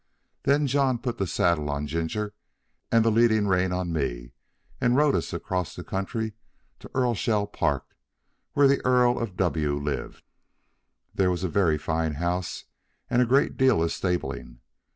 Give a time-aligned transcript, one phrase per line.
[0.45, 2.33] Then John put the saddle on Ginger
[2.91, 4.31] and the leading rein on me,
[4.79, 6.33] and rode us across the country
[6.79, 7.95] to Earlshall Park,
[8.53, 10.23] where the Earl of W lived.
[11.13, 12.63] There was a very fine house
[13.11, 14.61] and a great deal of stabling.